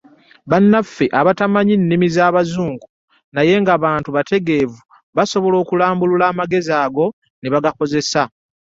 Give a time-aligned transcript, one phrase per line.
[0.49, 2.85] Bannaffe abatamanyi nnimi z’Abazungu
[3.33, 4.79] naye nga bantu bategeevu
[5.15, 7.05] basobola okulambulula amagezi ago
[7.39, 8.23] ne bagakozesa.